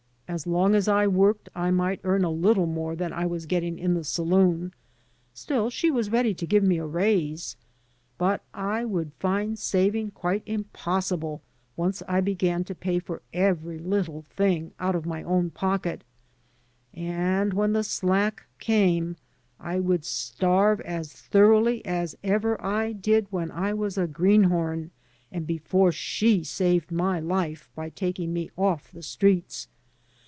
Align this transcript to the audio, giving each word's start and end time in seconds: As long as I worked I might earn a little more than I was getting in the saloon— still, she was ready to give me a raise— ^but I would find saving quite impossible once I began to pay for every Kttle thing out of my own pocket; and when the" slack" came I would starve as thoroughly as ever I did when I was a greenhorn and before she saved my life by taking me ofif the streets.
As 0.27 0.47
long 0.47 0.75
as 0.75 0.87
I 0.87 1.07
worked 1.07 1.49
I 1.53 1.71
might 1.71 1.99
earn 2.05 2.23
a 2.23 2.31
little 2.31 2.65
more 2.65 2.95
than 2.95 3.11
I 3.11 3.25
was 3.25 3.45
getting 3.45 3.77
in 3.77 3.95
the 3.95 4.03
saloon— 4.05 4.73
still, 5.33 5.69
she 5.69 5.91
was 5.91 6.09
ready 6.09 6.33
to 6.35 6.45
give 6.45 6.63
me 6.63 6.77
a 6.77 6.85
raise— 6.85 7.57
^but 8.17 8.39
I 8.53 8.85
would 8.85 9.11
find 9.19 9.59
saving 9.59 10.11
quite 10.11 10.41
impossible 10.45 11.41
once 11.75 12.01
I 12.07 12.21
began 12.21 12.63
to 12.63 12.73
pay 12.73 12.97
for 12.97 13.21
every 13.33 13.77
Kttle 13.77 14.23
thing 14.23 14.71
out 14.79 14.95
of 14.95 15.05
my 15.05 15.21
own 15.23 15.49
pocket; 15.49 16.01
and 16.93 17.51
when 17.53 17.73
the" 17.73 17.83
slack" 17.97 18.45
came 18.57 19.17
I 19.59 19.81
would 19.81 20.05
starve 20.05 20.79
as 20.79 21.11
thoroughly 21.11 21.85
as 21.85 22.15
ever 22.23 22.55
I 22.65 22.93
did 22.93 23.27
when 23.31 23.51
I 23.51 23.73
was 23.73 23.97
a 23.97 24.07
greenhorn 24.07 24.91
and 25.29 25.45
before 25.45 25.91
she 25.91 26.41
saved 26.45 26.89
my 26.89 27.19
life 27.19 27.69
by 27.75 27.89
taking 27.89 28.31
me 28.31 28.49
ofif 28.57 28.91
the 28.91 29.03
streets. 29.03 29.67